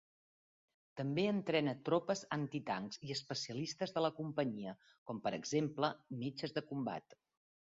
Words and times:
També 1.01 1.25
entrena 1.31 1.73
tropes 1.89 2.23
antitancs 2.39 2.99
i 3.09 3.13
especialistes 3.17 3.93
de 3.99 4.03
la 4.07 4.11
companyia, 4.21 4.75
com 5.11 5.21
per 5.29 5.35
exemple, 5.41 5.93
metges 6.25 6.57
de 6.59 6.65
combat. 6.73 7.17